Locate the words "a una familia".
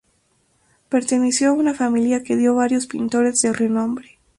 1.51-2.23